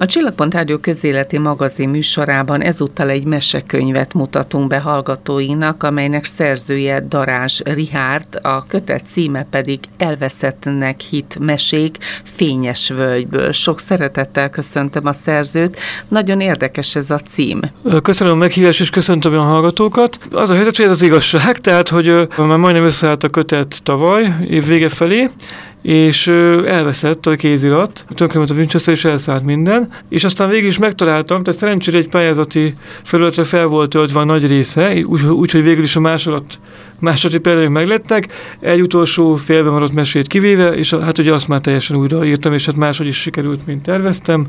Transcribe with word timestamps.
A 0.00 0.06
Csillagpont 0.06 0.54
Rádió 0.54 0.78
közéleti 0.78 1.38
magazin 1.38 1.88
műsorában 1.88 2.62
ezúttal 2.62 3.08
egy 3.08 3.24
mesekönyvet 3.24 4.14
mutatunk 4.14 4.68
be 4.68 4.78
hallgatóinak, 4.78 5.82
amelynek 5.82 6.24
szerzője 6.24 7.00
Darázs 7.08 7.60
Rihárd, 7.64 8.38
a 8.42 8.66
kötet 8.66 9.06
címe 9.06 9.46
pedig 9.50 9.78
Elveszettnek 9.96 11.00
hit 11.00 11.38
mesék 11.40 11.96
Fényes 12.24 12.88
völgyből. 12.88 13.52
Sok 13.52 13.80
szeretettel 13.80 14.50
köszöntöm 14.50 15.06
a 15.06 15.12
szerzőt, 15.12 15.78
nagyon 16.08 16.40
érdekes 16.40 16.96
ez 16.96 17.10
a 17.10 17.18
cím. 17.18 17.60
Köszönöm 18.02 18.32
a 18.32 18.36
meghívást, 18.36 18.80
és 18.80 18.90
köszöntöm 18.90 19.34
a 19.34 19.42
hallgatókat. 19.42 20.18
Az 20.30 20.50
a 20.50 20.54
helyzet, 20.54 20.76
hogy 20.76 20.84
ez 20.84 20.90
az 20.90 21.02
igazság, 21.02 21.58
tehát, 21.58 21.88
hogy 21.88 22.28
már 22.36 22.58
majdnem 22.58 22.84
összeállt 22.84 23.24
a 23.24 23.28
kötet 23.28 23.80
tavaly, 23.82 24.34
év 24.48 24.66
vége 24.66 24.88
felé, 24.88 25.28
és 25.88 26.26
elveszett 26.66 27.26
a 27.26 27.34
kézirat, 27.34 28.04
tönkrement 28.14 28.50
a 28.50 28.54
Winchester, 28.54 28.94
és 28.94 29.04
elszállt 29.04 29.44
minden, 29.44 29.90
és 30.08 30.24
aztán 30.24 30.48
végül 30.48 30.68
is 30.68 30.78
megtaláltam, 30.78 31.42
tehát 31.42 31.60
szerencsére 31.60 31.98
egy 31.98 32.08
pályázati 32.08 32.74
felületre 33.02 33.44
fel 33.44 33.66
volt 33.66 33.90
töltve 33.90 34.20
a 34.20 34.24
nagy 34.24 34.46
része, 34.46 34.94
úgyhogy 35.04 35.30
úgy, 35.30 35.62
végül 35.62 35.82
is 35.82 35.96
a 35.96 36.00
másolat, 36.00 36.58
második 37.00 37.40
példányok 37.40 37.72
meglettek, 37.72 38.32
egy 38.60 38.80
utolsó 38.80 39.36
félben 39.36 39.72
maradt 39.72 39.92
mesét 39.92 40.26
kivéve, 40.26 40.68
és 40.68 40.94
hát 40.94 41.18
ugye 41.18 41.32
azt 41.32 41.48
már 41.48 41.60
teljesen 41.60 41.96
újra 41.96 42.24
írtam, 42.24 42.52
és 42.52 42.66
hát 42.66 42.76
máshogy 42.76 43.06
is 43.06 43.20
sikerült, 43.20 43.66
mint 43.66 43.82
terveztem, 43.82 44.46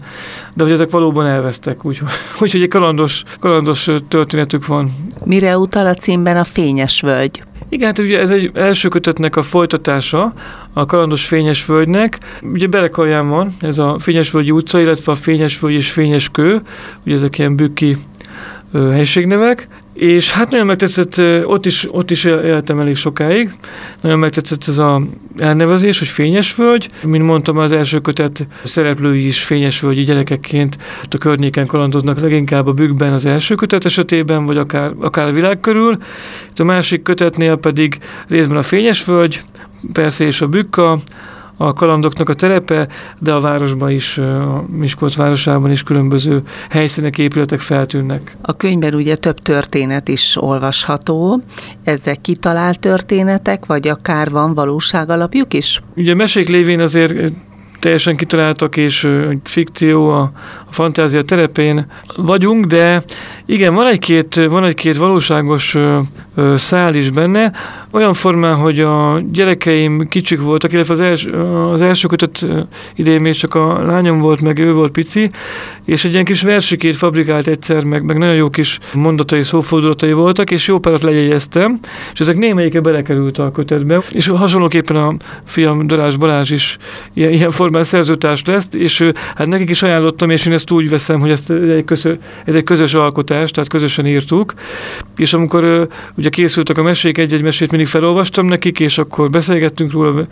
de 0.54 0.64
hogy 0.64 0.72
ezek 0.72 0.90
valóban 0.90 1.28
elvesztek, 1.28 1.86
úgyhogy 1.86 2.10
úgy, 2.42 2.62
egy 2.62 2.68
kalandos, 2.68 3.24
kalandos 3.40 3.90
történetük 4.08 4.66
van. 4.66 4.92
Mire 5.26 5.58
utal 5.58 5.86
a 5.86 5.94
címben 5.94 6.38
a 6.38 6.44
fényes 6.44 7.02
völgy? 7.02 7.44
Igen, 7.70 7.88
hát 7.88 8.00
ugye 8.00 8.20
ez 8.20 8.30
egy 8.30 8.52
első 8.54 8.88
kötetnek 8.88 9.36
a 9.36 9.42
folytatása, 9.42 10.34
a 10.74 10.86
Kalandos 10.86 11.26
Fényes 11.26 11.66
Völgynek. 11.66 12.18
Ugye 12.42 12.68
Berekalján 12.68 13.30
van 13.30 13.52
ez 13.60 13.78
a 13.78 14.00
Fényes 14.00 14.32
Völgyi 14.32 14.52
utca, 14.52 14.80
illetve 14.80 15.12
a 15.12 15.16
Fényes 15.16 15.60
Völgy 15.60 15.76
és 15.76 15.92
Fényes 15.92 16.30
Kő, 16.30 16.62
ugye 17.06 17.16
ezek 17.16 17.38
ilyen 17.38 17.56
bükki 17.56 17.98
helységnevek, 18.74 19.68
és 20.00 20.32
hát 20.32 20.52
nagyon 20.52 20.66
megtetszett, 20.66 21.46
ott 21.46 21.66
is, 21.66 21.88
ott 21.92 22.12
is 22.12 22.24
éltem 22.24 22.80
elég 22.80 22.96
sokáig, 22.96 23.52
nagyon 24.02 24.20
megtetszett 24.20 24.64
ez 24.68 24.78
a 24.78 25.02
elnevezés, 25.38 26.00
hogy 26.00 26.08
Fényes 26.08 26.56
Völgy. 26.56 26.90
Mint 27.04 27.26
mondtam, 27.26 27.58
az 27.58 27.72
első 27.72 28.00
kötet 28.00 28.48
szereplői 28.64 29.28
is 29.28 29.44
Fényes 29.44 29.80
Völgyi 29.80 30.04
gyerekekként 30.04 30.78
a 31.10 31.18
környéken 31.18 31.66
kalandoznak, 31.66 32.20
leginkább 32.20 32.68
a 32.68 32.74
bükkben 32.74 33.14
az 33.14 33.26
első 33.26 33.56
kötet 33.56 33.86
esetében, 33.86 34.46
vagy 34.46 34.58
akár, 34.58 34.92
akár 35.00 35.28
a 35.28 35.32
világ 35.32 35.60
körül. 35.60 35.98
Itt 36.50 36.60
a 36.60 36.64
másik 36.64 37.02
kötetnél 37.02 37.56
pedig 37.56 37.98
részben 38.28 38.58
a 38.58 38.64
Fényes 38.64 39.06
Völgy, 39.06 39.42
persze 39.94 40.26
és 40.26 40.42
a 40.42 40.48
bükka, 40.48 41.00
a 41.62 41.74
kalandoknak 41.74 42.30
a 42.30 42.34
terepe, 42.34 42.88
de 43.20 43.34
a 43.34 43.40
városban 43.40 43.90
is, 43.90 44.18
a 44.18 44.66
Miskolc 44.70 45.16
városában 45.16 45.72
is 45.72 45.84
különböző 45.84 46.42
helyszínek, 46.70 47.18
épületek 47.18 47.60
feltűnnek. 47.60 48.38
A 48.42 48.54
könyvben 48.54 48.94
ugye 48.94 49.16
több 49.16 49.40
történet 49.40 50.08
is 50.08 50.42
olvasható. 50.42 51.42
Ezek 51.84 52.22
kitalált 52.22 52.80
történetek, 52.80 53.66
vagy 53.66 53.88
akár 53.88 54.30
van 54.30 54.54
valóság 54.54 55.10
alapjuk 55.10 55.54
is? 55.54 55.82
Ugye 55.96 56.16
mesék 56.16 56.48
lévén 56.50 56.80
azért 56.80 57.32
teljesen 57.80 58.16
kitaláltak, 58.16 58.78
és 58.78 59.08
fikció 59.44 60.10
a, 60.10 60.32
a 60.66 60.74
fantázia 60.74 61.22
terepén 61.22 61.86
vagyunk, 62.16 62.66
de 62.66 63.04
igen, 63.46 63.74
van 63.74 63.88
egy-két, 63.88 64.36
van 64.36 64.64
egy-két 64.64 64.98
valóságos 64.98 65.78
szál 66.56 66.94
is 66.94 67.10
benne, 67.10 67.52
olyan 67.92 68.14
formán, 68.14 68.56
hogy 68.56 68.80
a 68.80 69.22
gyerekeim 69.32 70.08
kicsik 70.08 70.42
voltak, 70.42 70.74
illetve 70.74 70.94
az, 70.94 71.00
els, 71.00 71.26
az 71.72 71.82
első 71.82 72.08
kötött 72.08 72.48
idején 72.96 73.22
még 73.22 73.34
csak 73.34 73.56
a 73.56 73.86
lányom 73.86 74.20
volt, 74.20 74.42
meg 74.42 74.60
ő 74.60 74.74
volt 74.74 74.92
pici, 74.92 75.30
és 75.86 76.06
egy 76.06 76.14
ilyen 76.14 76.26
kis 76.26 76.42
versikét 76.42 76.98
fabrikált 76.98 77.48
egyszer, 77.48 77.84
meg, 77.84 78.04
meg 78.04 78.18
nagyon 78.18 78.36
jó 78.36 78.50
kis 78.50 78.80
mondatai, 78.94 79.44
szófordulatai 79.44 80.14
voltak, 80.14 80.52
és 80.52 80.68
jó 80.68 80.80
párat 80.80 81.04
lejegyeztem, 81.04 81.80
és 82.14 82.20
ezek 82.20 82.38
némelyike 82.38 82.80
belekerült 82.80 83.38
a 83.38 83.52
kötetbe, 83.52 84.02
és 84.12 84.28
hasonlóképpen 84.28 84.96
a 84.96 85.16
fiam 85.44 85.88
Darás 85.88 86.18
Balázs 86.18 86.52
is 86.52 86.78
ilyen, 87.14 87.32
ilyen 87.32 87.50
formán 87.50 87.69
szerzőtárs 87.72 88.46
lesz, 88.46 88.68
és 88.72 89.12
hát 89.36 89.48
nekik 89.48 89.70
is 89.70 89.84
ajánlottam, 89.84 90.30
és 90.30 90.46
én 90.46 90.54
ezt 90.54 90.72
úgy 90.72 90.90
veszem, 90.90 91.20
hogy 91.20 91.30
ezt 91.30 91.52
egy, 91.52 91.86
közö, 91.86 92.14
ez 92.46 92.56
egy 92.56 92.64
közös 92.64 92.94
alkotás, 92.94 93.52
tehát 93.52 93.70
közösen 93.70 94.08
írtuk, 94.08 94.54
és 95.18 95.34
amikor 95.34 95.88
ugye 96.16 96.30
készültek 96.30 96.78
a 96.78 96.84
mesék, 96.84 97.18
egy-egy 97.18 97.44
mesét 97.44 97.72
mindig 97.72 97.88
felolvastam 97.88 98.46
nekik, 98.46 98.80
és 98.80 98.98
akkor 98.98 99.30
beszélgettünk 99.30 99.92
róla 99.92 100.28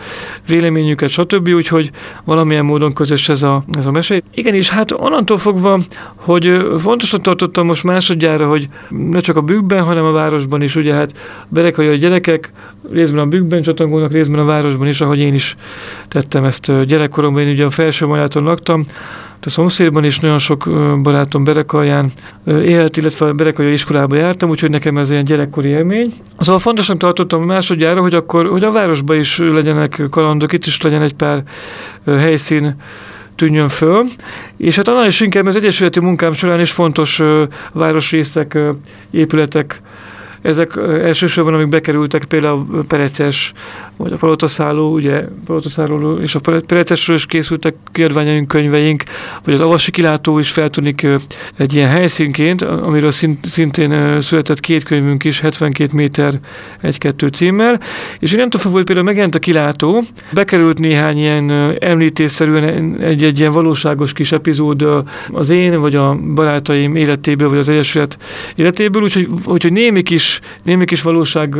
véleményüket, 0.47 1.09
stb., 1.09 1.49
úgyhogy 1.49 1.91
valamilyen 2.23 2.65
módon 2.65 2.93
közös 2.93 3.29
ez 3.29 3.43
a, 3.43 3.63
ez 3.77 3.85
a 3.85 3.91
mesé. 3.91 4.23
Igen, 4.33 4.53
és 4.53 4.69
hát 4.69 4.91
onnantól 4.91 5.37
fogva, 5.37 5.79
hogy 6.15 6.57
fontosnak 6.77 7.21
tartottam 7.21 7.65
most 7.65 7.83
másodjára, 7.83 8.47
hogy 8.47 8.67
ne 8.89 9.19
csak 9.19 9.35
a 9.35 9.41
bükkben, 9.41 9.83
hanem 9.83 10.03
a 10.03 10.11
városban 10.11 10.61
is, 10.61 10.75
ugye 10.75 10.93
hát 10.93 11.13
berekai 11.47 11.87
a 11.87 11.95
gyerekek, 11.95 12.51
részben 12.91 13.19
a 13.19 13.25
bükkben 13.25 13.61
csatangolnak, 13.61 14.11
részben 14.11 14.39
a 14.39 14.45
városban 14.45 14.87
is, 14.87 15.01
ahogy 15.01 15.19
én 15.19 15.33
is 15.33 15.55
tettem 16.07 16.43
ezt 16.43 16.71
gyerekkoromban, 17.27 17.41
én 17.41 17.49
ugye 17.49 17.65
a 17.65 17.69
felső 17.69 18.05
majáton 18.05 18.43
laktam, 18.43 18.85
a 19.41 19.49
szomszédban 19.49 20.03
is 20.03 20.19
nagyon 20.19 20.37
sok 20.37 20.69
barátom 21.01 21.43
Berekalján 21.43 22.11
élt, 22.45 22.97
illetve 22.97 23.31
Berekalja 23.31 23.71
iskolába 23.71 24.15
jártam, 24.15 24.49
úgyhogy 24.49 24.69
nekem 24.69 24.97
ez 24.97 25.11
ilyen 25.11 25.25
gyerekkori 25.25 25.69
élmény. 25.69 26.13
Szóval 26.39 26.59
fontosan 26.59 26.97
tartottam 26.97 27.43
másodjára, 27.43 28.01
hogy 28.01 28.13
akkor, 28.13 28.45
hogy 28.45 28.63
a 28.63 28.71
városban 28.71 29.17
is 29.17 29.37
legyenek 29.37 30.01
kalandok, 30.09 30.53
itt 30.53 30.65
is 30.65 30.81
legyen 30.81 31.01
egy 31.01 31.13
pár 31.13 31.43
helyszín, 32.05 32.75
tűnjön 33.35 33.67
föl. 33.67 34.03
És 34.57 34.75
hát 34.75 34.87
annál 34.87 35.05
is 35.05 35.21
inkább 35.21 35.45
az 35.45 35.55
egyesületi 35.55 35.99
munkám 35.99 36.33
során 36.33 36.59
is 36.59 36.71
fontos 36.71 37.21
városrészek, 37.73 38.57
épületek 39.11 39.81
ezek 40.41 40.75
elsősorban, 40.77 41.53
amik 41.53 41.69
bekerültek, 41.69 42.25
például 42.25 42.85
Pereces, 42.87 43.53
vagy 43.97 44.11
a 44.11 44.17
Palotaszálló, 44.17 44.93
ugye 44.93 45.23
Palotaszálló 45.45 46.17
és 46.17 46.35
a 46.35 46.39
Perecesről 46.67 47.15
is 47.15 47.25
készültek 47.25 47.75
kiadványaink, 47.91 48.47
könyveink, 48.47 49.03
vagy 49.43 49.53
az 49.53 49.59
Avasi 49.59 49.91
kilátó 49.91 50.39
is 50.39 50.49
feltűnik 50.51 51.07
egy 51.57 51.75
ilyen 51.75 51.89
helyszínként, 51.89 52.61
amiről 52.61 53.11
szintén 53.41 54.21
született 54.21 54.59
két 54.59 54.83
könyvünk 54.83 55.23
is, 55.23 55.39
72 55.39 55.89
méter 55.93 56.39
egy-kettő 56.81 57.27
címmel, 57.27 57.79
és 58.19 58.31
én 58.31 58.39
nem 58.39 58.49
tudom, 58.49 58.71
hogy 58.71 58.83
például 58.83 59.07
megjelent 59.07 59.35
a 59.35 59.39
kilátó, 59.39 60.03
bekerült 60.33 60.79
néhány 60.79 61.17
ilyen 61.17 61.75
említésszerűen 61.79 62.97
egy-egy 63.01 63.39
ilyen 63.39 63.51
valóságos 63.51 64.13
kis 64.13 64.31
epizód 64.31 64.85
az 65.31 65.49
én, 65.49 65.79
vagy 65.79 65.95
a 65.95 66.15
barátaim 66.35 66.95
életéből, 66.95 67.49
vagy 67.49 67.57
az 67.57 67.69
Egyesület 67.69 68.17
életéből, 68.55 69.01
úgyhogy, 69.01 69.27
úgyhogy 69.45 69.71
némi 69.71 70.01
kis 70.01 70.26
némi 70.63 70.85
kis 70.85 71.01
valóság 71.01 71.57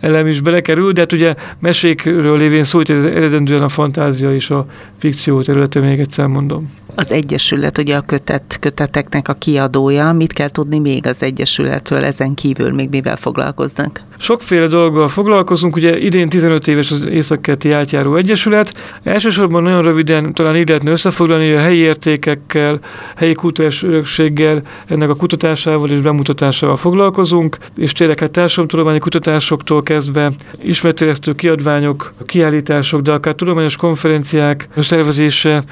elem 0.00 0.26
is 0.26 0.40
belekerül, 0.40 0.92
de 0.92 1.00
hát 1.00 1.12
ugye 1.12 1.34
mesékről 1.58 2.38
lévén 2.38 2.64
szó, 2.64 2.78
hogy 2.78 2.90
ez 2.90 3.04
eredendően 3.04 3.62
a 3.62 3.68
fantázia 3.68 4.34
és 4.34 4.50
a 4.50 4.66
fikció 4.98 5.42
területe, 5.42 5.80
még 5.80 6.00
egyszer 6.00 6.26
mondom. 6.26 6.72
Az 6.96 7.12
Egyesület 7.12 7.78
ugye 7.78 7.96
a 7.96 8.00
kötet, 8.00 8.56
köteteknek 8.60 9.28
a 9.28 9.32
kiadója. 9.32 10.12
Mit 10.12 10.32
kell 10.32 10.48
tudni 10.48 10.78
még 10.78 11.06
az 11.06 11.22
Egyesületről, 11.22 12.04
ezen 12.04 12.34
kívül 12.34 12.72
még 12.72 12.88
mivel 12.88 13.16
foglalkoznak? 13.16 14.00
Sokféle 14.18 14.66
dologgal 14.66 15.08
foglalkozunk, 15.08 15.76
ugye 15.76 15.98
idén 15.98 16.28
15 16.28 16.68
éves 16.68 16.90
az 16.90 17.04
Északkerti 17.04 17.70
Átjáró 17.70 18.16
Egyesület. 18.16 18.98
Elsősorban 19.02 19.62
nagyon 19.62 19.82
röviden 19.82 20.34
talán 20.34 20.56
így 20.56 20.68
lehetne 20.68 20.90
összefoglalni, 20.90 21.46
hogy 21.46 21.56
a 21.56 21.60
helyi 21.60 21.78
értékekkel, 21.78 22.78
helyi 23.16 23.32
kultúrás 23.32 23.82
örökséggel, 23.82 24.62
ennek 24.86 25.08
a 25.08 25.14
kutatásával 25.14 25.90
és 25.90 26.00
bemutatásával 26.00 26.76
foglalkozunk, 26.76 27.58
és 27.76 27.92
hát 27.98 28.30
társadalomtudományi 28.30 28.98
kutatásoktól 28.98 29.82
kezdve 29.82 30.30
ismertélesztő 30.62 31.34
kiadványok, 31.34 32.12
kiállítások, 32.26 33.00
de 33.00 33.12
akár 33.12 33.34
tudományos 33.34 33.76
konferenciák 33.76 34.68
szervezése, 34.76 35.62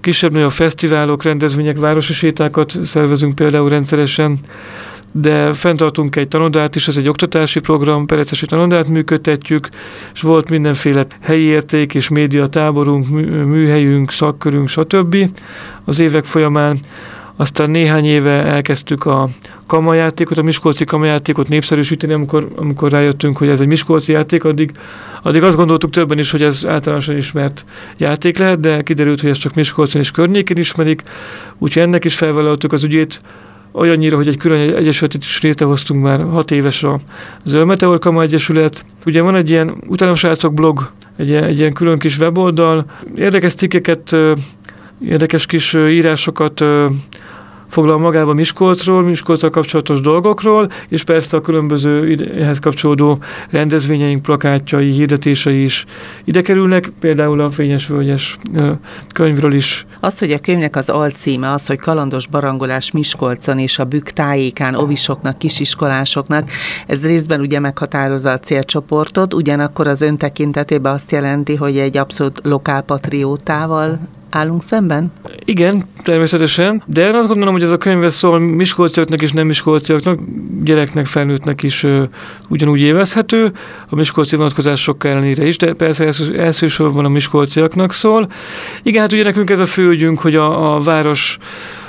kisebb-nagyobb 0.00 0.50
fesztiválok, 0.50 1.22
rendezvények, 1.22 1.78
városi 1.78 2.12
sétákat 2.12 2.74
szervezünk 2.82 3.34
például 3.34 3.68
rendszeresen, 3.68 4.38
de 5.12 5.52
fenntartunk 5.52 6.16
egy 6.16 6.28
tanodát 6.28 6.76
is, 6.76 6.88
ez 6.88 6.96
egy 6.96 7.08
oktatási 7.08 7.60
program, 7.60 8.06
perecesi 8.06 8.46
tanodát 8.46 8.88
működtetjük, 8.88 9.68
és 10.14 10.20
volt 10.20 10.50
mindenféle 10.50 11.06
helyi 11.20 11.44
érték 11.44 11.94
és 11.94 12.08
média 12.08 12.46
táborunk, 12.46 13.08
műhelyünk, 13.46 14.10
szakkörünk, 14.10 14.68
stb. 14.68 15.16
az 15.84 15.98
évek 15.98 16.24
folyamán. 16.24 16.78
Aztán 17.42 17.70
néhány 17.70 18.04
éve 18.04 18.44
elkezdtük 18.44 19.04
a 19.04 19.28
kamajátékot, 19.66 20.38
a 20.38 20.42
Miskolci 20.42 20.84
kamajátékot 20.84 21.48
népszerűsíteni, 21.48 22.12
amikor, 22.12 22.48
amikor 22.56 22.90
rájöttünk, 22.90 23.36
hogy 23.36 23.48
ez 23.48 23.60
egy 23.60 23.66
Miskolci 23.66 24.12
játék, 24.12 24.44
addig, 24.44 24.72
addig 25.22 25.42
azt 25.42 25.56
gondoltuk 25.56 25.90
többen 25.90 26.18
is, 26.18 26.30
hogy 26.30 26.42
ez 26.42 26.66
általánosan 26.66 27.16
ismert 27.16 27.64
játék 27.96 28.38
lehet, 28.38 28.60
de 28.60 28.82
kiderült, 28.82 29.20
hogy 29.20 29.30
ez 29.30 29.36
csak 29.36 29.54
Miskolcon 29.54 30.00
és 30.00 30.10
környékén 30.10 30.56
ismerik, 30.56 31.02
úgyhogy 31.58 31.82
ennek 31.82 32.04
is 32.04 32.14
felvállaltuk 32.16 32.72
az 32.72 32.84
ügyét, 32.84 33.20
olyannyira, 33.72 34.16
hogy 34.16 34.28
egy 34.28 34.36
külön 34.36 34.74
egyesületet 34.74 35.22
is 35.22 35.40
létrehoztunk 35.40 36.02
már 36.02 36.20
hat 36.20 36.50
éves 36.50 36.82
a 36.82 36.98
Zöld 37.44 37.66
Meteor 37.66 37.98
Kama 37.98 38.22
Egyesület. 38.22 38.84
Ugye 39.06 39.22
van 39.22 39.34
egy 39.34 39.50
ilyen 39.50 39.74
utános 39.86 40.26
blog, 40.52 40.90
egy, 41.16 41.32
egy 41.32 41.58
ilyen 41.58 41.72
külön 41.72 41.98
kis 41.98 42.18
weboldal, 42.18 42.84
érdekes 43.14 43.54
cikkeket 43.54 44.16
érdekes 45.08 45.46
kis 45.46 45.74
írásokat 45.74 46.64
foglal 47.72 47.98
magába 47.98 48.32
Miskolcról, 48.32 49.02
Miskolccal 49.02 49.50
kapcsolatos 49.50 50.00
dolgokról, 50.00 50.70
és 50.88 51.04
persze 51.04 51.36
a 51.36 51.40
különböző 51.40 52.16
ehhez 52.38 52.58
kapcsolódó 52.58 53.18
rendezvényeink, 53.50 54.22
plakátjai, 54.22 54.90
hirdetései 54.90 55.62
is 55.62 55.84
ide 56.24 56.42
kerülnek, 56.42 56.92
például 57.00 57.40
a 57.40 57.50
Fényes 57.50 57.86
Völgyes 57.86 58.38
könyvről 59.12 59.54
is. 59.54 59.86
Az, 60.00 60.18
hogy 60.18 60.32
a 60.32 60.38
könyvnek 60.38 60.76
az 60.76 60.88
alcíme 60.88 61.50
az, 61.52 61.66
hogy 61.66 61.78
kalandos 61.78 62.26
barangolás 62.26 62.90
Miskolcon 62.90 63.58
és 63.58 63.78
a 63.78 63.84
bükk 63.84 64.08
tájékán 64.08 64.74
ovisoknak, 64.74 65.38
kisiskolásoknak, 65.38 66.48
ez 66.86 67.06
részben 67.06 67.40
ugye 67.40 67.58
meghatározza 67.58 68.30
a 68.30 68.38
célcsoportot, 68.38 69.34
ugyanakkor 69.34 69.86
az 69.86 70.00
ön 70.00 70.16
tekintetében 70.16 70.92
azt 70.92 71.10
jelenti, 71.10 71.54
hogy 71.54 71.78
egy 71.78 71.96
abszolút 71.96 72.40
lokálpatriótával 72.44 73.98
állunk 74.32 74.62
szemben? 74.62 75.12
Igen, 75.44 75.82
természetesen, 76.02 76.82
de 76.86 77.06
én 77.06 77.14
azt 77.14 77.28
gondolom, 77.28 77.52
hogy 77.52 77.62
ez 77.62 77.70
a 77.70 77.78
könyv 77.78 78.08
szól 78.08 78.38
miskolciaknak 78.38 79.22
és 79.22 79.32
nem 79.32 79.46
miskolciaknak, 79.46 80.18
gyereknek, 80.62 81.06
felnőttnek 81.06 81.62
is 81.62 81.82
uh, 81.82 82.02
ugyanúgy 82.48 82.80
évezhető, 82.80 83.52
a 83.88 83.94
miskolci 83.94 84.36
vonatkozások 84.36 85.04
ellenére 85.04 85.46
is, 85.46 85.56
de 85.56 85.72
persze 85.72 86.04
első, 86.04 86.38
elsősorban 86.38 87.04
a 87.04 87.08
miskolciaknak 87.08 87.92
szól. 87.92 88.28
Igen, 88.82 89.00
hát 89.00 89.12
ugye 89.12 89.24
nekünk 89.24 89.50
ez 89.50 89.58
a 89.58 89.66
főügyünk, 89.66 90.20
hogy 90.20 90.34
a, 90.34 90.74
a 90.74 90.80
város 90.80 91.38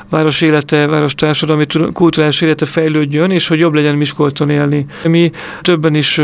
város 0.10 0.42
élete, 0.42 0.88
város 0.88 1.16
társadalmi 1.16 1.66
kulturális 1.94 2.42
élete 2.42 2.66
fejlődjön, 2.66 3.32
és 3.32 3.48
hogy 3.48 3.60
jobb 3.60 3.74
legyen 3.74 3.96
Miskolcon 3.96 4.50
élni. 4.50 4.86
Mi 5.04 5.30
többen 5.62 5.96
is 5.96 6.22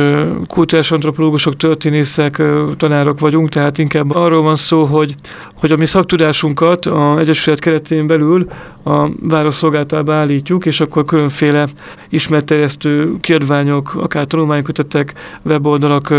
kulturális 0.48 0.92
antropológusok, 0.92 1.58
történészek, 1.58 2.42
tanárok 2.78 3.20
vagyunk, 3.20 3.50
tehát 3.50 3.78
inkább 3.78 4.16
arról 4.16 4.42
van 4.42 4.56
szó, 4.56 4.84
hogy, 4.84 5.14
hogy 5.60 5.72
a 5.72 5.78
mi 5.78 5.86
szaktudásunkat 5.86 6.86
a 6.86 7.20
Egyesület 7.20 7.60
keretén 7.60 8.08
belül 8.08 8.48
a 8.84 9.10
város 9.20 9.54
szolgáltába 9.54 10.14
állítjuk, 10.14 10.66
és 10.66 10.80
akkor 10.80 11.06
különféle 11.06 11.68
ismerterjesztő 12.10 13.14
kiadványok, 13.20 13.96
akár 13.96 14.26
tanulmánykötetek, 14.26 15.14
weboldalak 15.42 16.14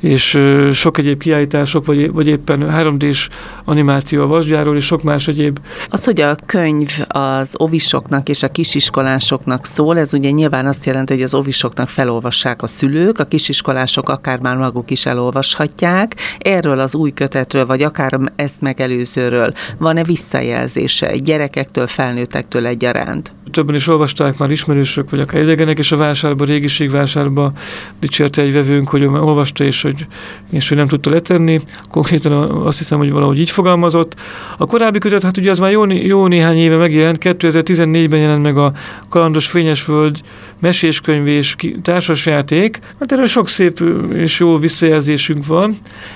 és 0.00 0.38
sok 0.72 0.98
egyéb 0.98 1.20
kiállítások, 1.20 1.86
vagy, 1.86 2.12
vagy 2.12 2.26
éppen 2.26 2.66
3D-s 2.70 3.28
animáció 3.64 4.22
a 4.22 4.26
vasgyáról, 4.26 4.76
és 4.76 4.84
sok 4.84 5.02
más 5.02 5.28
egyéb. 5.28 5.58
Az, 5.88 6.04
hogy 6.04 6.20
a 6.20 6.36
könyv 6.46 6.81
az 7.08 7.54
ovisoknak 7.56 8.28
és 8.28 8.42
a 8.42 8.48
kisiskolásoknak 8.48 9.64
szól, 9.64 9.98
ez 9.98 10.14
ugye 10.14 10.30
nyilván 10.30 10.66
azt 10.66 10.86
jelenti, 10.86 11.12
hogy 11.12 11.22
az 11.22 11.34
ovisoknak 11.34 11.88
felolvassák 11.88 12.62
a 12.62 12.66
szülők, 12.66 13.18
a 13.18 13.24
kisiskolások 13.24 14.08
akár 14.08 14.38
már 14.38 14.56
maguk 14.56 14.90
is 14.90 15.06
elolvashatják. 15.06 16.14
Erről 16.38 16.80
az 16.80 16.94
új 16.94 17.10
kötetről, 17.10 17.66
vagy 17.66 17.82
akár 17.82 18.18
ezt 18.36 18.60
megelőzőről 18.60 19.52
van-e 19.78 20.04
visszajelzése 20.04 21.16
gyerekektől, 21.16 21.86
felnőttektől 21.86 22.66
egyaránt? 22.66 23.32
Többen 23.50 23.74
is 23.74 23.88
olvasták 23.88 24.38
már 24.38 24.50
ismerősök, 24.50 25.10
vagy 25.10 25.20
akár 25.20 25.42
idegenek, 25.42 25.78
és 25.78 25.92
a 25.92 25.96
vásárba, 25.96 26.44
régiségvásárba 26.44 27.52
dicsérte 28.00 28.42
egy 28.42 28.52
vevőnk, 28.52 28.88
hogy 28.88 29.04
olvasta, 29.04 29.64
és 29.64 29.82
hogy, 29.82 30.06
és 30.50 30.68
hogy 30.68 30.76
nem 30.76 30.86
tudta 30.86 31.10
letenni. 31.10 31.60
Konkrétan 31.90 32.32
azt 32.66 32.78
hiszem, 32.78 32.98
hogy 32.98 33.10
valahogy 33.10 33.38
így 33.38 33.50
fogalmazott. 33.50 34.14
A 34.58 34.66
korábbi 34.66 34.98
kötet, 34.98 35.22
hát 35.22 35.36
ugye 35.36 35.50
az 35.50 35.58
már 35.58 35.70
jó, 35.70 35.90
jó 35.90 36.26
néhány 36.26 36.56
éve 36.56 36.71
megjelent, 36.76 37.18
2014-ben 37.20 38.20
jelent 38.20 38.42
meg 38.42 38.56
a 38.56 38.72
Kalandos 39.08 39.46
Fényesföld 39.46 40.20
meséskönyv 40.60 41.26
és 41.26 41.56
társasjáték. 41.82 42.78
Hát 43.00 43.12
erről 43.12 43.26
sok 43.26 43.48
szép 43.48 43.84
és 44.12 44.38
jó 44.38 44.56
visszajelzésünk 44.56 45.46
van, 45.46 45.74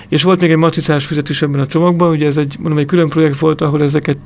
és 0.09 0.23
volt 0.23 0.41
még 0.41 0.51
egy 0.51 0.57
matricás 0.57 1.07
füzet 1.07 1.29
is 1.29 1.43
ebben 1.43 1.61
a 1.61 1.67
csomagban, 1.67 2.11
ugye 2.11 2.27
ez 2.27 2.37
egy, 2.37 2.55
mondom, 2.59 2.79
egy 2.79 2.87
külön 2.87 3.09
projekt 3.09 3.39
volt, 3.39 3.61
ahol 3.61 3.83
ezeket 3.83 4.19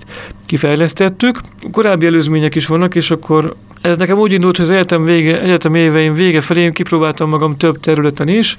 kifejlesztettük. 0.47 1.39
Korábbi 1.73 2.07
előzmények 2.07 2.55
is 2.55 2.67
vannak, 2.67 2.95
és 2.95 3.11
akkor 3.11 3.57
ez 3.81 3.99
nekem 3.99 4.19
úgy 4.19 4.33
indult, 4.33 4.57
hogy 4.57 4.65
az 4.65 4.71
egyetem, 4.71 5.05
vége, 5.05 5.41
egyetem 5.41 5.75
éveim 5.75 6.13
vége 6.13 6.41
felé 6.41 6.63
én 6.63 6.73
kipróbáltam 6.73 7.29
magam 7.29 7.57
több 7.57 7.81
területen 7.81 8.29
is, 8.29 8.57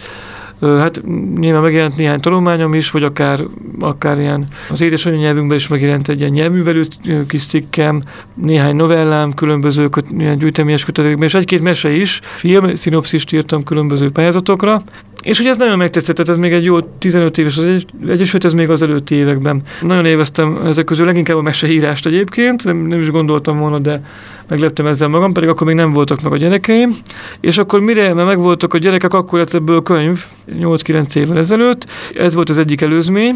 Hát 0.61 1.01
nyilván 1.37 1.61
megjelent 1.61 1.97
néhány 1.97 2.19
tanulmányom 2.19 2.73
is, 2.73 2.91
vagy 2.91 3.03
akár, 3.03 3.43
akár 3.79 4.19
ilyen 4.19 4.47
az 4.69 4.81
édesanyanyelvünkben 4.81 5.57
is 5.57 5.67
megjelent 5.67 6.09
egy 6.09 6.19
ilyen 6.19 6.31
nyelvművelő 6.31 6.83
kis 7.27 7.45
cikkem, 7.45 8.01
néhány 8.33 8.75
novellám, 8.75 9.33
különböző 9.33 9.89
köt, 9.89 10.05
ilyen 10.17 10.37
gyűjteményes 10.37 10.85
kötetekben, 10.85 11.27
és 11.27 11.33
egy-két 11.33 11.61
mese 11.61 11.91
is, 11.91 12.19
film, 12.23 12.75
szinopszist 12.75 13.33
írtam 13.33 13.63
különböző 13.63 14.11
pályázatokra, 14.11 14.81
és 15.23 15.39
ugye 15.39 15.49
ez 15.49 15.57
nagyon 15.57 15.77
megtetszett, 15.77 16.15
tehát 16.15 16.31
ez 16.31 16.37
még 16.37 16.51
egy 16.51 16.63
jó 16.63 16.79
15 16.81 17.37
éves 17.37 17.57
az 17.57 17.65
egy, 17.65 17.85
Egyesült, 18.07 18.45
ez 18.45 18.53
még 18.53 18.69
az 18.69 18.81
előtti 18.81 19.15
években. 19.15 19.61
Nagyon 19.81 20.05
éveztem 20.05 20.65
ezek 20.65 20.85
közül 20.85 21.05
leginkább 21.05 21.37
a 21.37 21.41
meseírást 21.41 22.05
egyébként, 22.05 22.63
nem, 22.63 22.77
nem 22.77 22.99
is 22.99 23.09
gondoltam 23.09 23.59
volna, 23.59 23.79
de 23.79 24.01
megleptem 24.47 24.85
ezzel 24.85 25.07
magam, 25.07 25.33
pedig 25.33 25.49
akkor 25.49 25.67
még 25.67 25.75
nem 25.75 25.91
voltak 25.91 26.21
meg 26.21 26.31
a 26.31 26.37
gyerekeim. 26.37 26.95
És 27.39 27.57
akkor 27.57 27.79
mire 27.79 28.13
mert 28.13 28.27
megvoltak 28.27 28.73
a 28.73 28.77
gyerekek, 28.77 29.13
akkor 29.13 29.39
lett 29.39 29.53
ebből 29.53 29.81
könyv, 29.81 30.23
8-9 30.51 31.15
évvel 31.15 31.37
ezelőtt. 31.37 31.85
Ez 32.15 32.35
volt 32.35 32.49
az 32.49 32.57
egyik 32.57 32.81
előzmény. 32.81 33.35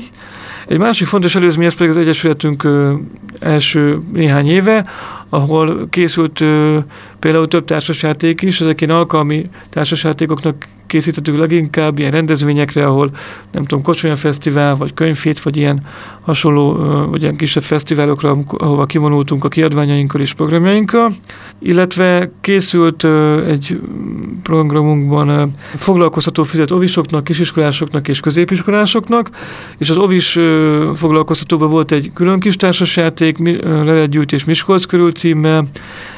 Egy 0.68 0.78
másik 0.78 1.08
fontos 1.08 1.36
előzmény, 1.36 1.66
ez 1.66 1.76
pedig 1.76 1.90
az 1.90 1.98
Egyesületünk 1.98 2.68
első 3.40 4.00
néhány 4.14 4.48
éve, 4.48 4.86
ahol 5.30 5.88
készült 5.90 6.44
például 7.25 7.48
több 7.48 7.66
társasjáték 7.66 8.42
is, 8.42 8.62
ezek 8.62 8.81
ilyen 8.81 8.95
alkalmi 8.95 9.44
társasjátékoknak 9.69 10.68
készítettük 10.88 11.38
leginkább 11.38 12.00
ilyen 12.00 12.12
rendezvényekre, 12.12 12.86
ahol 12.86 13.12
nem 13.51 13.63
tudom, 13.63 13.83
Kocsonya 13.83 14.16
Fesztivál, 14.16 14.75
vagy 14.75 14.94
Könyvfét, 14.94 15.42
vagy 15.42 15.57
ilyen 15.57 15.81
hasonló, 16.22 16.74
vagy 17.10 17.22
ilyen 17.22 17.36
kisebb 17.36 17.63
fesztiválokra, 17.63 18.38
ahova 18.57 18.86
kivonultunk 18.86 19.44
a 19.44 19.48
kiadványainkkal 19.48 20.22
és 20.22 20.33
programjainkkal, 20.33 21.12
illetve 21.60 22.31
készült 22.42 23.06
egy 23.48 23.80
programunkban 24.44 25.51
foglalkoztató 25.75 26.44
fizet 26.44 26.72
ovisoknak, 26.72 27.24
kisiskolásoknak 27.24 28.07
és 28.07 28.19
középiskolásoknak, 28.19 29.30
és 29.77 29.89
az 29.89 29.98
ovis 29.98 30.31
foglalkoztatóban 30.94 31.69
volt 31.69 31.92
egy 31.92 32.12
külön 32.13 32.39
kis 32.39 32.56
társasjáték, 32.56 33.38
lelegyűjtés 33.63 34.44
Miskolc 34.44 34.86
körül 34.86 35.12
címmel, 35.12 35.68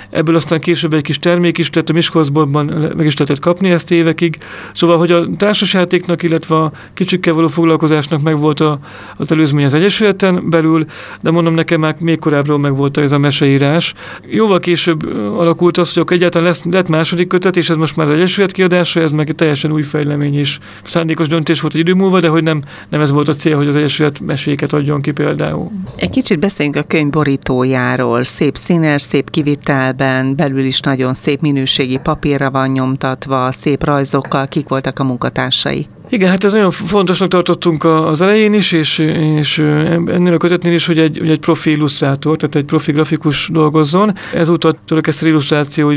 Ebből 0.09 0.35
aztán 0.35 0.59
később 0.59 0.93
egy 0.93 1.01
kis 1.01 1.19
termék 1.19 1.57
is 1.57 1.69
lett, 1.73 1.89
a 1.89 1.93
Miskolcban 1.93 2.65
meg 2.95 3.05
is 3.05 3.17
lehetett 3.17 3.39
kapni 3.39 3.69
ezt 3.69 3.91
évekig. 3.91 4.37
Szóval, 4.71 4.97
hogy 4.97 5.11
a 5.11 5.29
társasjátéknak, 5.37 6.23
illetve 6.23 6.55
a 6.55 6.71
kicsikkel 6.93 7.33
való 7.33 7.47
foglalkozásnak 7.47 8.21
meg 8.21 8.37
volt 8.37 8.59
a, 8.59 8.79
az 9.17 9.31
előzmény 9.31 9.65
az 9.65 9.73
Egyesületen 9.73 10.49
belül, 10.49 10.85
de 11.21 11.31
mondom 11.31 11.53
nekem 11.53 11.79
már 11.79 11.95
még 11.99 12.19
korábbról 12.19 12.57
meg 12.57 12.75
volt 12.75 12.97
ez 12.97 13.11
a 13.11 13.17
meseírás. 13.17 13.93
Jóval 14.25 14.59
később 14.59 15.05
alakult 15.37 15.77
az, 15.77 15.93
hogy 15.93 16.01
akkor 16.01 16.15
egyáltalán 16.15 16.47
lesz, 16.47 16.63
lett 16.63 16.87
második 16.87 17.27
kötet, 17.27 17.57
és 17.57 17.69
ez 17.69 17.77
most 17.77 17.95
már 17.95 18.07
az 18.07 18.13
Egyesület 18.13 18.51
kiadása, 18.51 19.01
ez 19.01 19.11
meg 19.11 19.29
egy 19.29 19.35
teljesen 19.35 19.71
új 19.71 19.81
fejlemény 19.81 20.39
is. 20.39 20.59
Szándékos 20.83 21.27
döntés 21.27 21.61
volt 21.61 21.73
egy 21.73 21.79
idő 21.79 21.93
múlva, 21.93 22.19
de 22.19 22.27
hogy 22.27 22.43
nem, 22.43 22.61
nem 22.89 23.01
ez 23.01 23.11
volt 23.11 23.27
a 23.27 23.33
cél, 23.33 23.55
hogy 23.55 23.67
az 23.67 23.75
Egyesület 23.75 24.19
meséket 24.19 24.73
adjon 24.73 25.01
ki 25.01 25.11
például. 25.11 25.69
Egy 25.95 26.09
kicsit 26.09 26.39
beszéljünk 26.39 26.77
a 26.77 26.83
könyv 26.83 27.09
borítójáról. 27.09 28.23
Szép 28.23 28.55
színes, 28.55 29.01
szép 29.01 29.29
kivitel, 29.29 29.93
könyvben 29.97 30.35
belül 30.35 30.65
is 30.65 30.79
nagyon 30.79 31.13
szép 31.13 31.41
minőségi 31.41 31.97
papírra 31.97 32.51
van 32.51 32.69
nyomtatva, 32.69 33.51
szép 33.51 33.83
rajzokkal, 33.83 34.47
kik 34.47 34.69
voltak 34.69 34.99
a 34.99 35.03
munkatársai. 35.03 35.87
Igen, 36.09 36.29
hát 36.29 36.43
ez 36.43 36.53
nagyon 36.53 36.71
fontosnak 36.71 37.29
tartottunk 37.29 37.83
az 37.83 38.21
elején 38.21 38.53
is, 38.53 38.71
és, 38.71 38.99
és 39.37 39.59
ennél 39.59 40.33
a 40.33 40.37
kötetnél 40.37 40.73
is, 40.73 40.85
hogy 40.85 40.99
egy, 40.99 41.17
hogy 41.17 41.29
egy 41.29 41.39
profi 41.39 41.69
illusztrátor, 41.69 42.37
tehát 42.37 42.55
egy 42.55 42.65
profi 42.65 42.91
grafikus 42.91 43.49
dolgozzon. 43.51 44.13
Ezúttal 44.33 44.73
tőlük 44.85 45.07
ezt 45.07 45.21
az 45.21 45.27
illusztráció, 45.27 45.93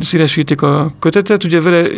színesítik 0.00 0.62
a 0.62 0.90
kötetet. 0.98 1.44
Ugye 1.44 1.60
vele 1.60 1.88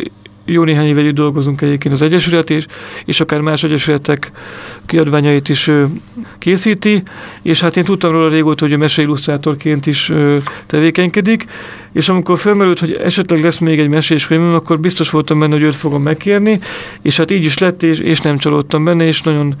jó 0.45 0.63
néhány 0.63 0.85
éve 0.85 1.01
együtt 1.01 1.15
dolgozunk 1.15 1.61
egyébként 1.61 1.93
az 1.93 2.01
Egyesület, 2.01 2.49
és, 2.49 2.65
és 3.05 3.19
akár 3.19 3.41
más 3.41 3.63
Egyesületek 3.63 4.31
kiadványait 4.85 5.49
is 5.49 5.71
készíti, 6.39 7.03
és 7.41 7.61
hát 7.61 7.77
én 7.77 7.83
tudtam 7.83 8.11
róla 8.11 8.29
régóta, 8.29 8.63
hogy 8.65 8.73
ő 8.73 8.77
meseillusztrátorként 8.77 9.85
is 9.85 10.11
tevékenykedik, 10.65 11.45
és 11.93 12.09
amikor 12.09 12.37
felmerült, 12.37 12.79
hogy 12.79 12.91
esetleg 12.91 13.43
lesz 13.43 13.57
még 13.57 13.79
egy 13.79 13.87
mesés 13.87 14.27
könyvem, 14.27 14.53
akkor 14.53 14.79
biztos 14.79 15.09
voltam 15.09 15.39
benne, 15.39 15.53
hogy 15.53 15.63
őt 15.63 15.75
fogom 15.75 16.01
megkérni, 16.01 16.59
és 17.01 17.17
hát 17.17 17.31
így 17.31 17.43
is 17.43 17.57
lett, 17.57 17.83
és, 17.83 17.99
és 17.99 18.21
nem 18.21 18.37
csalódtam 18.37 18.83
benne, 18.83 19.05
és 19.05 19.21
nagyon 19.21 19.55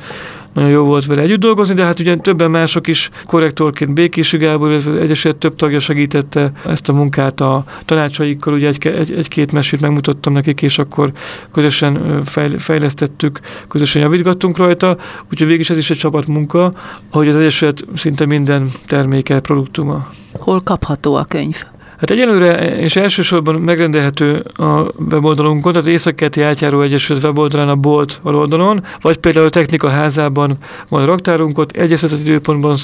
nagyon 0.55 0.69
jó 0.69 0.83
volt 0.83 1.05
vele 1.05 1.21
együtt 1.21 1.39
dolgozni, 1.39 1.73
de 1.73 1.83
hát 1.83 1.99
ugye 1.99 2.15
többen 2.15 2.51
mások 2.51 2.87
is 2.87 3.09
korrektorként 3.25 3.93
Békési 3.93 4.37
Gábor, 4.37 4.71
ez 4.71 4.87
az 4.87 4.95
Egyesület 4.95 5.37
több 5.37 5.55
tagja 5.55 5.79
segítette 5.79 6.51
ezt 6.65 6.89
a 6.89 6.93
munkát 6.93 7.41
a 7.41 7.63
tanácsaikkal, 7.85 8.53
ugye 8.53 8.67
egy, 8.67 8.87
egy, 8.87 9.11
egy-két 9.11 9.51
mesét 9.51 9.81
megmutattam 9.81 10.33
nekik, 10.33 10.61
és 10.61 10.79
akkor 10.79 11.11
közösen 11.51 12.23
fejlesztettük, 12.57 13.39
közösen 13.67 14.01
javítgattunk 14.01 14.57
rajta, 14.57 14.97
úgyhogy 15.31 15.47
végig 15.47 15.65
ez 15.69 15.77
is 15.77 15.89
egy 15.89 15.97
csapatmunka, 15.97 16.73
ahogy 17.09 17.27
az 17.27 17.35
Egyesület 17.35 17.85
szinte 17.95 18.25
minden 18.25 18.69
terméke, 18.87 19.39
produktuma. 19.39 20.07
Hol 20.33 20.61
kapható 20.61 21.15
a 21.15 21.23
könyv? 21.23 21.63
Hát 21.99 22.09
egyelőre 22.09 22.77
és 22.77 22.95
elsősorban 22.95 23.55
megrendelhető 23.55 24.43
a 24.53 24.91
weboldalunkon, 25.11 25.71
tehát 25.71 25.87
Északkeleti 25.87 26.41
Átjáró 26.41 26.81
Egyesület 26.81 27.23
weboldalán 27.23 27.69
a 27.69 27.75
bolt 27.75 28.19
oldalon, 28.23 28.83
vagy 29.01 29.17
például 29.17 29.45
a 29.45 29.49
Technika 29.49 29.89
házában 29.89 30.57
van 30.89 31.01
a 31.01 31.05
raktárunk, 31.05 31.57
ott 31.57 31.71
egyeztetett 31.77 32.19
időpontban 32.19 32.75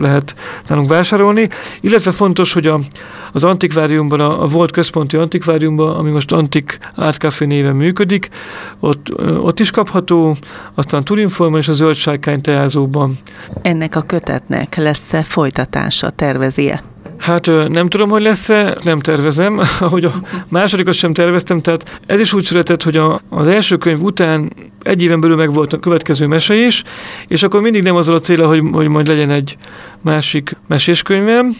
lehet 0.00 0.34
nálunk 0.68 0.88
vásárolni, 0.88 1.48
illetve 1.80 2.10
fontos, 2.10 2.52
hogy 2.52 2.66
a, 2.66 2.80
az 3.32 3.44
antikváriumban, 3.44 4.20
a, 4.20 4.42
a 4.42 4.46
volt 4.46 4.70
központi 4.70 5.16
antikváriumban, 5.16 5.96
ami 5.96 6.10
most 6.10 6.32
Antik 6.32 6.78
Art 6.94 7.18
Café 7.18 7.44
néven 7.44 7.76
működik, 7.76 8.28
ott, 8.80 9.20
ott 9.42 9.60
is 9.60 9.70
kapható, 9.70 10.36
aztán 10.74 11.04
Turinformon 11.04 11.58
és 11.58 11.68
a 11.68 11.72
Zöld 11.72 11.94
Sárkány 11.94 12.40
teázóban. 12.40 13.18
Ennek 13.62 13.96
a 13.96 14.02
kötetnek 14.02 14.76
lesz-e 14.76 15.22
folytatása, 15.22 16.10
tervezi-e? 16.10 16.80
Hát 17.20 17.46
nem 17.68 17.88
tudom, 17.88 18.08
hogy 18.08 18.22
lesz-e, 18.22 18.76
nem 18.84 18.98
tervezem, 18.98 19.60
ahogy 19.80 20.04
a 20.04 20.12
másodikat 20.48 20.94
sem 20.94 21.12
terveztem, 21.12 21.60
tehát 21.60 22.00
ez 22.06 22.20
is 22.20 22.32
úgy 22.32 22.44
született, 22.44 22.82
hogy 22.82 22.96
a, 22.96 23.20
az 23.28 23.48
első 23.48 23.76
könyv 23.76 24.02
után 24.02 24.52
egy 24.82 25.02
éven 25.02 25.20
belül 25.20 25.36
meg 25.36 25.52
volt 25.52 25.72
a 25.72 25.78
következő 25.78 26.26
mese 26.26 26.54
is, 26.54 26.82
és 27.28 27.42
akkor 27.42 27.60
mindig 27.60 27.82
nem 27.82 27.96
azzal 27.96 28.14
a 28.14 28.20
célra, 28.20 28.46
hogy, 28.46 28.62
hogy 28.72 28.88
majd 28.88 29.06
legyen 29.06 29.30
egy 29.30 29.56
másik 30.00 30.56
meséskönyvem. 30.66 31.56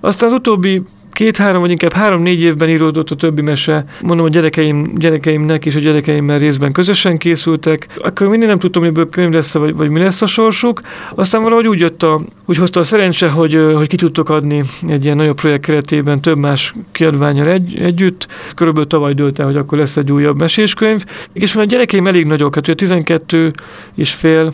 Aztán 0.00 0.28
az 0.28 0.34
utóbbi 0.34 0.82
két-három, 1.20 1.60
vagy 1.60 1.70
inkább 1.70 1.92
három-négy 1.92 2.42
évben 2.42 2.68
íródott 2.68 3.10
a 3.10 3.14
többi 3.14 3.42
mese. 3.42 3.84
Mondom, 4.02 4.26
a 4.26 4.28
gyerekeim, 4.28 4.92
gyerekeimnek 4.98 5.66
és 5.66 5.74
a 5.74 5.80
gyerekeimmel 5.80 6.38
részben 6.38 6.72
közösen 6.72 7.18
készültek. 7.18 7.86
Akkor 7.96 8.28
mindig 8.28 8.48
nem 8.48 8.58
tudtam, 8.58 8.82
hogy 8.82 8.90
ebből 8.90 9.08
könyv 9.08 9.32
lesz 9.32 9.54
vagy, 9.54 9.76
vagy 9.76 9.90
mi 9.90 9.98
lesz 9.98 10.22
a 10.22 10.26
sorsuk. 10.26 10.80
Aztán 11.14 11.42
valahogy 11.42 11.68
úgy 11.68 11.80
jött 11.80 12.02
a, 12.02 12.20
úgy 12.46 12.56
hozta 12.56 12.80
a 12.80 12.82
szerencse, 12.82 13.28
hogy, 13.28 13.54
hogy 13.74 13.86
ki 13.86 13.96
tudtok 13.96 14.28
adni 14.28 14.62
egy 14.88 15.04
ilyen 15.04 15.16
nagyobb 15.16 15.36
projekt 15.36 15.64
keretében 15.64 16.20
több 16.20 16.36
más 16.36 16.74
kiadványal 16.92 17.46
egy, 17.46 17.78
együtt. 17.78 18.26
Körülbelül 18.54 18.88
tavaly 18.88 19.14
dőlt 19.14 19.38
el, 19.38 19.46
hogy 19.46 19.56
akkor 19.56 19.78
lesz 19.78 19.96
egy 19.96 20.12
újabb 20.12 20.38
meséskönyv. 20.38 21.04
És 21.32 21.52
van 21.52 21.64
a 21.64 21.66
gyerekeim 21.66 22.06
elég 22.06 22.26
nagyok, 22.26 22.54
hát 22.54 22.68
ugye 22.68 22.76
12 22.76 23.52
és 23.94 24.14
fél, 24.14 24.52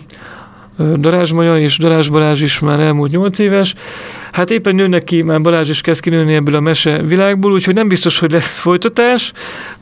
Darázs 0.78 1.32
Maja 1.32 1.58
és 1.58 1.78
Darázs 1.78 2.08
Balázs 2.08 2.42
is 2.42 2.58
már 2.58 2.80
elmúlt 2.80 3.10
8 3.10 3.38
éves. 3.38 3.74
Hát 4.32 4.50
éppen 4.50 4.74
nőnek 4.74 5.04
ki, 5.04 5.22
már 5.22 5.40
Balázs 5.40 5.68
is 5.68 5.80
kezd 5.80 6.02
kinőni 6.02 6.34
ebből 6.34 6.54
a 6.54 6.60
mese 6.60 7.02
világból, 7.02 7.52
úgyhogy 7.52 7.74
nem 7.74 7.88
biztos, 7.88 8.18
hogy 8.18 8.32
lesz 8.32 8.58
folytatás, 8.58 9.32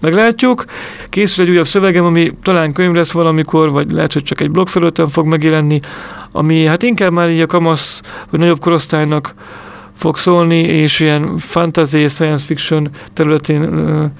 meglátjuk. 0.01 0.65
Készül 1.09 1.45
egy 1.45 1.51
újabb 1.51 1.67
szövegem, 1.67 2.05
ami 2.05 2.33
talán 2.43 2.73
könyv 2.73 2.95
lesz 2.95 3.11
valamikor, 3.11 3.71
vagy 3.71 3.91
lehet, 3.91 4.13
hogy 4.13 4.23
csak 4.23 4.41
egy 4.41 4.51
blogfelületen 4.51 5.09
fog 5.09 5.27
megjelenni, 5.27 5.81
ami 6.33 6.65
hát 6.65 6.83
inkább 6.83 7.13
már 7.13 7.31
így 7.31 7.41
a 7.41 7.47
kamasz, 7.47 8.03
vagy 8.31 8.41
nagyobb 8.41 8.61
korosztálynak 8.61 9.35
fog 9.95 10.17
szólni, 10.17 10.61
és 10.61 11.01
ilyen 11.01 11.39
fantasy, 11.39 12.09
science 12.09 12.45
fiction 12.45 12.89
területén 13.13 13.63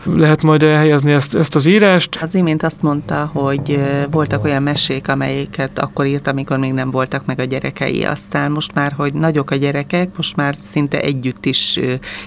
lehet 0.05 0.43
majd 0.43 0.63
elhelyezni 0.63 1.13
ezt, 1.13 1.35
ezt 1.35 1.55
az 1.55 1.67
írást. 1.67 2.19
Az 2.23 2.35
imént 2.35 2.63
azt 2.63 2.83
mondta, 2.83 3.31
hogy 3.33 3.79
voltak 4.11 4.45
olyan 4.45 4.63
mesék, 4.63 5.09
amelyeket 5.09 5.79
akkor 5.79 6.07
írt, 6.07 6.27
amikor 6.27 6.59
még 6.59 6.73
nem 6.73 6.91
voltak 6.91 7.25
meg 7.27 7.41
a 7.41 7.45
gyerekei. 7.45 8.05
Aztán 8.05 8.51
most 8.51 8.75
már, 8.75 8.93
hogy 8.97 9.13
nagyok 9.15 9.51
a 9.51 9.57
gyerekek, 9.57 10.09
most 10.17 10.37
már 10.37 10.55
szinte 10.61 11.01
együtt 11.01 11.47
is 11.47 11.81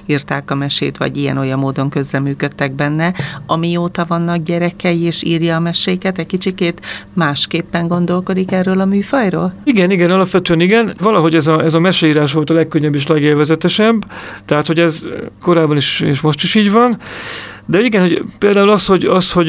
írták 0.05 0.51
a 0.51 0.55
mesét, 0.55 0.97
vagy 0.97 1.17
ilyen-olyan 1.17 1.59
módon 1.59 1.89
közreműködtek 1.89 2.71
benne. 2.71 3.13
Amióta 3.45 4.05
vannak 4.07 4.43
gyerekei, 4.43 5.01
és 5.01 5.23
írja 5.23 5.55
a 5.55 5.59
meséket, 5.59 6.17
egy 6.17 6.25
kicsikét 6.25 6.81
másképpen 7.13 7.87
gondolkodik 7.87 8.51
erről 8.51 8.79
a 8.79 8.85
műfajról? 8.85 9.53
Igen, 9.63 9.91
igen, 9.91 10.11
alapvetően 10.11 10.59
igen. 10.59 10.93
Valahogy 10.99 11.35
ez 11.35 11.47
a, 11.47 11.63
ez 11.63 11.73
a 11.73 11.79
meseírás 11.79 12.33
volt 12.33 12.49
a 12.49 12.53
legkönnyebb 12.53 12.95
és 12.95 13.07
legél 13.07 13.35
élvezetesebb, 13.37 14.05
tehát 14.45 14.67
hogy 14.67 14.79
ez 14.79 15.05
korábban 15.41 15.77
is 15.77 16.01
és 16.01 16.21
most 16.21 16.43
is 16.43 16.55
így 16.55 16.71
van. 16.71 16.97
De 17.65 17.79
igen, 17.81 18.01
hogy 18.01 18.23
például 18.37 18.69
az, 18.69 18.85
hogy, 18.85 19.03
az, 19.05 19.31
hogy 19.31 19.47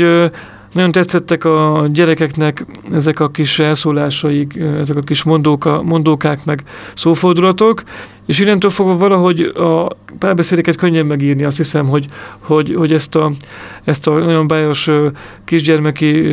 nagyon 0.73 0.93
tetszettek 0.93 1.45
a 1.45 1.87
gyerekeknek 1.93 2.67
ezek 2.93 3.21
a 3.21 3.29
kis 3.29 3.59
elszólásaik, 3.59 4.57
ezek 4.57 4.97
a 4.97 5.01
kis 5.01 5.23
mondóka, 5.23 5.83
mondókák, 5.83 6.45
meg 6.45 6.63
szófordulatok, 6.95 7.83
és 8.27 8.41
innentől 8.41 8.71
fogva 8.71 8.97
valahogy 8.97 9.41
a 9.41 9.97
párbeszédeket 10.19 10.77
könnyen 10.77 11.07
megírni, 11.07 11.45
azt 11.45 11.57
hiszem, 11.57 11.87
hogy, 11.87 12.07
hogy, 12.39 12.75
hogy 12.77 12.93
ezt, 12.93 13.17
a, 13.17 13.31
ezt 13.85 14.07
a 14.07 14.19
nagyon 14.19 14.47
bájos 14.47 14.89
kisgyermeki 15.45 16.25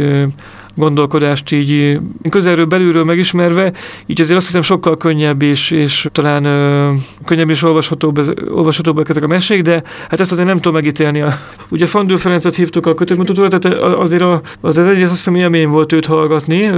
gondolkodást 0.75 1.51
így 1.51 1.99
közelről 2.29 2.65
belülről 2.65 3.03
megismerve, 3.03 3.71
így 4.05 4.21
azért 4.21 4.37
azt 4.37 4.45
hiszem 4.45 4.61
sokkal 4.61 4.97
könnyebb 4.97 5.41
és, 5.41 5.71
és 5.71 6.07
talán 6.11 6.45
ö, 6.45 6.91
könnyebb 7.25 7.49
és 7.49 7.63
olvashatóbb, 7.63 8.17
ez, 8.17 8.31
olvashatóbbak 8.49 9.09
ezek 9.09 9.23
a 9.23 9.27
mesék, 9.27 9.61
de 9.61 9.83
hát 10.09 10.19
ezt 10.19 10.31
azért 10.31 10.47
nem 10.47 10.55
tudom 10.55 10.73
megítélni. 10.73 11.23
Ugye 11.69 11.85
Fandő 11.85 12.15
Ferencet 12.15 12.55
hívtuk 12.55 12.85
a 12.85 12.93
kötőmutatóra, 12.93 13.47
tehát 13.47 13.81
azért 13.81 14.21
a, 14.21 14.41
az, 14.61 14.77
az 14.77 14.87
egyrészt 14.87 15.11
azt 15.11 15.15
hiszem 15.15 15.35
élmény 15.35 15.67
volt 15.67 15.93
őt 15.93 16.05
hallgatni, 16.05 16.71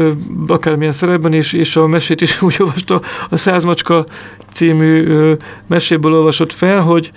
akármilyen 0.47 0.91
szerepben, 0.91 1.33
és, 1.33 1.53
és 1.53 1.75
a 1.75 1.87
mesét 1.87 2.21
is 2.21 2.41
úgy 2.41 2.55
olvasta, 2.59 3.01
a 3.29 3.37
Százmacska 3.37 4.05
című 4.53 5.05
ö, 5.05 5.33
meséből 5.67 6.13
olvasott 6.13 6.53
fel, 6.53 6.81
hogy 6.81 7.11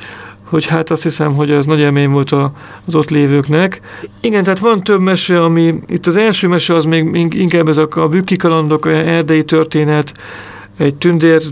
hogy 0.51 0.67
hát 0.67 0.91
azt 0.91 1.03
hiszem, 1.03 1.35
hogy 1.35 1.51
ez 1.51 1.65
nagy 1.65 1.79
élmény 1.79 2.11
volt 2.11 2.31
a, 2.31 2.53
az 2.87 2.95
ott 2.95 3.11
lévőknek. 3.11 3.81
Igen, 4.21 4.43
tehát 4.43 4.59
van 4.59 4.83
több 4.83 5.01
mese, 5.01 5.43
ami 5.43 5.75
itt 5.89 6.07
az 6.07 6.17
első 6.17 6.49
mese 6.49 6.75
az 6.75 6.85
még 6.85 7.35
inkább 7.35 7.69
ezek 7.69 7.97
a 7.97 8.09
bükki 8.09 8.37
kalandok, 8.37 8.85
a 8.85 8.91
erdei 8.91 9.45
történet, 9.45 10.13
egy 10.79 10.95
tündér 10.95 11.43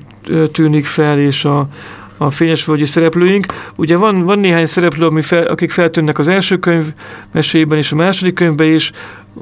tűnik 0.52 0.86
fel, 0.86 1.18
és 1.18 1.44
a, 1.44 1.68
a 2.16 2.30
fényesvölgyi 2.30 2.84
szereplőink. 2.84 3.46
Ugye 3.76 3.96
van, 3.96 4.24
van 4.24 4.38
néhány 4.38 4.66
szereplő, 4.66 5.06
ami 5.06 5.22
fel, 5.22 5.46
akik 5.46 5.70
feltűnnek 5.70 6.18
az 6.18 6.28
első 6.28 6.58
könyv 6.58 6.84
mesében 7.32 7.78
és 7.78 7.92
a 7.92 7.96
második 7.96 8.34
könyvben 8.34 8.72
is, 8.72 8.92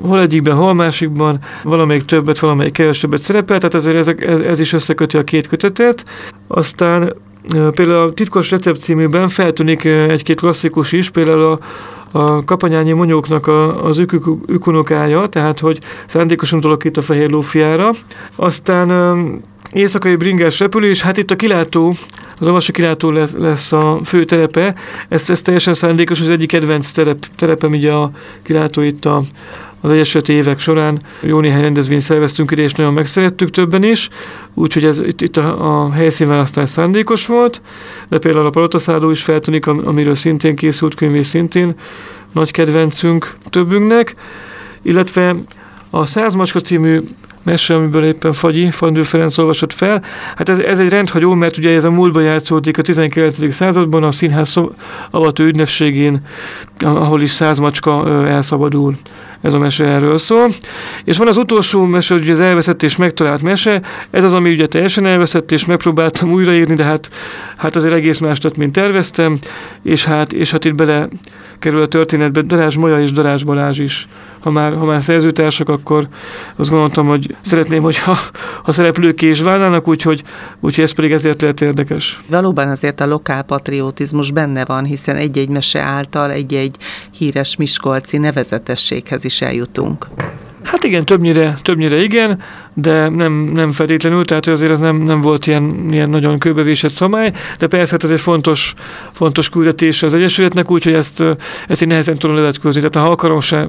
hol 0.02 0.20
egyikben, 0.20 0.56
hol 0.56 0.74
másikban, 0.74 1.38
valamelyik 1.62 2.04
többet, 2.04 2.38
valamelyik 2.38 2.72
kevesebbet 2.72 3.22
szerepel, 3.22 3.58
tehát 3.58 3.74
ezért 3.74 3.96
ez, 3.96 4.08
ez, 4.08 4.40
ez 4.40 4.60
is 4.60 4.72
összeköti 4.72 5.16
a 5.16 5.24
két 5.24 5.46
kötetet. 5.46 6.04
Aztán 6.48 7.14
Például 7.52 8.08
a 8.08 8.12
Titkos 8.12 8.50
Recept 8.50 8.80
címűben 8.80 9.28
feltűnik 9.28 9.84
egy-két 9.84 10.40
klasszikus 10.40 10.92
is, 10.92 11.10
például 11.10 11.42
a, 11.42 11.58
a 12.18 12.44
kapanyányi 12.44 12.92
monyóknak 12.92 13.46
a, 13.46 13.84
az 13.84 13.98
ükunokája, 14.46 15.26
tehát 15.26 15.60
hogy 15.60 15.78
szándékosan 16.06 16.58
utalok 16.58 16.84
itt 16.84 16.96
a 16.96 17.00
fehér 17.00 17.30
lófiára. 17.30 17.90
Aztán 18.36 18.90
éjszakai 19.72 20.16
bringás 20.16 20.58
repülés, 20.58 21.02
hát 21.02 21.16
itt 21.16 21.30
a 21.30 21.36
kilátó, 21.36 21.94
az 22.38 22.46
olvasó 22.46 22.72
kilátó 22.72 23.10
lesz, 23.10 23.34
lesz 23.36 23.72
a 23.72 24.00
fő 24.04 24.24
terepe, 24.24 24.74
ez, 25.08 25.30
ez 25.30 25.42
teljesen 25.42 25.74
szándékos, 25.74 26.20
az 26.20 26.30
egyik 26.30 26.48
kedvenc 26.48 26.90
terep, 26.90 27.26
terepem, 27.36 27.70
ugye 27.70 27.92
a 27.92 28.10
kilátó 28.42 28.82
itt 28.82 29.04
a, 29.04 29.22
az 29.86 29.92
Egyesült 29.92 30.28
évek 30.28 30.58
során 30.58 30.98
jó 31.20 31.40
néhány 31.40 31.60
rendezvényt 31.60 32.00
szerveztünk 32.00 32.50
ide, 32.50 32.62
és 32.62 32.72
nagyon 32.72 32.92
megszerettük 32.92 33.50
többen 33.50 33.82
is, 33.82 34.08
úgyhogy 34.54 34.84
ez 34.84 35.00
itt, 35.00 35.20
itt 35.20 35.36
a, 35.36 35.84
a 35.84 35.92
helyszínválasztás 35.92 36.70
szándékos 36.70 37.26
volt, 37.26 37.62
de 38.08 38.18
például 38.18 38.46
a 38.46 38.50
Palotaszádó 38.50 39.10
is 39.10 39.22
feltűnik, 39.22 39.66
amiről 39.66 40.14
szintén 40.14 40.56
készült 40.56 40.94
könyv, 40.94 41.14
és 41.14 41.26
szintén 41.26 41.74
nagy 42.32 42.50
kedvencünk 42.50 43.36
többünknek, 43.50 44.14
illetve 44.82 45.36
a 45.90 46.04
Százmacska 46.04 46.60
című 46.60 47.00
mese, 47.46 47.74
amiből 47.74 48.04
éppen 48.04 48.32
Fagyi, 48.32 48.70
Fandő 48.70 49.02
Ferenc 49.02 49.38
olvasott 49.38 49.72
fel. 49.72 50.02
Hát 50.36 50.48
ez, 50.48 50.58
ez 50.58 50.78
egy 50.78 50.88
rendhagyó, 50.88 51.34
mert 51.34 51.56
ugye 51.56 51.74
ez 51.74 51.84
a 51.84 51.90
múltban 51.90 52.22
játszódik 52.22 52.78
a 52.78 52.82
19. 52.82 53.54
században, 53.54 54.02
a 54.02 54.10
színház 54.10 54.54
avató 55.10 55.44
ünnepségén, 55.44 56.20
ahol 56.78 57.20
is 57.20 57.30
száz 57.30 57.58
macska 57.58 58.24
elszabadul. 58.28 58.94
Ez 59.46 59.54
a 59.54 59.58
mese 59.58 59.84
erről 59.84 60.16
szól. 60.16 60.50
És 61.04 61.18
van 61.18 61.28
az 61.28 61.36
utolsó 61.36 61.84
mese, 61.84 62.14
ugye 62.14 62.30
az 62.30 62.40
elveszett 62.40 62.82
és 62.82 62.96
megtalált 62.96 63.42
mese, 63.42 63.80
ez 64.10 64.24
az, 64.24 64.34
ami 64.34 64.50
ugye 64.50 64.66
teljesen 64.66 65.06
elveszett, 65.06 65.52
és 65.52 65.64
megpróbáltam 65.64 66.32
újraírni, 66.32 66.74
de 66.74 66.84
hát, 66.84 67.10
hát 67.56 67.76
azért 67.76 67.94
egész 67.94 68.18
más 68.18 68.40
lett, 68.40 68.56
mint 68.56 68.72
terveztem, 68.72 69.38
és 69.82 70.04
hát, 70.04 70.32
és 70.32 70.50
hát 70.50 70.64
itt 70.64 70.74
bele 70.74 71.08
kerül 71.58 71.80
a 71.80 71.86
történetbe 71.86 72.42
Darázs 72.42 72.76
Maja 72.76 73.00
és 73.00 73.12
Darázs 73.12 73.42
Balázs 73.42 73.78
is. 73.78 74.06
Ha 74.40 74.50
már, 74.50 74.74
ha 74.76 74.84
már 74.84 75.02
szerzőtársak, 75.02 75.68
akkor 75.68 76.08
azt 76.56 76.70
gondoltam, 76.70 77.06
hogy 77.06 77.36
szeretném, 77.40 77.82
hogyha 77.82 78.16
a 78.62 78.72
szereplők 78.72 79.22
is 79.22 79.40
válnának, 79.40 79.88
úgyhogy, 79.88 80.22
úgyhogy 80.60 80.84
ez 80.84 80.92
pedig 80.92 81.12
ezért 81.12 81.40
lehet 81.40 81.60
érdekes. 81.60 82.20
Valóban 82.28 82.68
azért 82.68 83.00
a 83.00 83.06
lokál 83.06 83.42
patriotizmus 83.42 84.30
benne 84.30 84.64
van, 84.64 84.84
hiszen 84.84 85.16
egy-egy 85.16 85.48
mese 85.48 85.80
által 85.80 86.30
egy-egy 86.30 86.76
híres 87.10 87.56
miskolci 87.56 88.18
nevezetességhez 88.18 89.24
is 89.24 89.35
eljutunk. 89.40 90.06
Hát 90.66 90.84
igen, 90.84 91.04
többnyire, 91.04 91.54
többnyire 91.62 92.02
igen, 92.02 92.40
de 92.74 93.08
nem, 93.08 93.32
nem 93.32 93.70
feltétlenül, 93.70 94.24
tehát 94.24 94.46
azért 94.46 94.70
ez 94.70 94.78
nem, 94.78 94.96
nem 94.96 95.20
volt 95.20 95.46
ilyen, 95.46 95.86
ilyen 95.90 96.10
nagyon 96.10 96.38
kőbevésett 96.38 96.90
szamály, 96.90 97.32
de 97.58 97.66
persze 97.66 97.92
hát 97.92 98.04
ez 98.04 98.10
egy 98.10 98.20
fontos, 98.20 98.74
fontos 99.12 99.48
küldetés 99.48 100.02
az 100.02 100.14
Egyesületnek, 100.14 100.70
úgyhogy 100.70 100.92
ezt, 100.92 101.24
ezt 101.68 101.82
én 101.82 101.88
nehezen 101.88 102.18
tudom 102.18 102.36
levetkőzni, 102.36 102.80
tehát 102.80 103.06
ha 103.06 103.12
akarom 103.12 103.40
se 103.40 103.68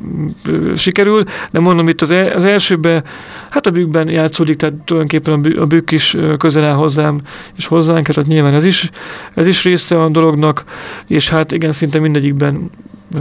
sikerül, 0.76 1.24
de 1.52 1.60
mondom 1.60 1.88
itt 1.88 2.02
az, 2.02 2.12
el, 2.12 2.28
az 2.36 2.44
elsőben, 2.44 3.04
hát 3.50 3.66
a 3.66 3.72
bükkben 3.72 4.10
játszódik, 4.10 4.56
tehát 4.56 4.76
tulajdonképpen 4.76 5.58
a 5.58 5.66
bükk 5.66 5.92
is 5.92 6.18
közel 6.38 6.66
áll 6.66 6.76
hozzám 6.76 7.20
és 7.56 7.66
hozzánk, 7.66 8.08
tehát 8.08 8.30
nyilván 8.30 8.54
ez 8.54 8.66
is, 8.66 8.90
ez 9.34 9.48
is 9.48 9.64
része 9.64 10.02
a 10.02 10.10
dolognak, 10.10 10.64
és 11.08 11.30
hát 11.30 11.52
igen, 11.52 11.72
szinte 11.72 12.00
mindegyikben 12.00 12.70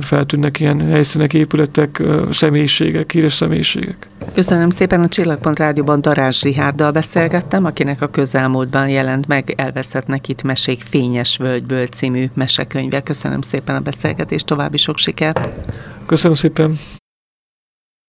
feltűnnek 0.01 0.61
ilyen 0.61 0.91
helyszínek, 0.91 1.35
épületek, 1.35 2.03
személyiségek, 2.31 3.13
híres 3.13 3.33
személyiségek. 3.33 4.09
Köszönöm 4.35 4.71
szépen 4.71 5.03
a 5.03 5.09
Csillagpont 5.09 5.59
Rádióban 5.59 6.01
Darázs 6.01 6.43
Rihárdal 6.43 6.93
beszélgettem, 6.93 7.65
akinek 7.65 8.03
a 8.03 8.07
közelmúltban 8.07 8.89
jelent 8.89 9.27
meg 9.27 9.55
Elveszettnek 9.57 10.29
itt 10.29 10.43
mesék 10.43 10.83
Fényes 10.83 11.37
Völgyből 11.37 11.87
című 11.87 12.25
mesekönyve. 12.35 13.01
Köszönöm 13.01 13.41
szépen 13.41 13.75
a 13.77 13.81
beszélgetést, 13.81 14.47
további 14.47 14.77
sok 14.77 14.99
sikert! 14.99 15.49
Köszönöm 16.07 16.37
szépen! 16.37 16.79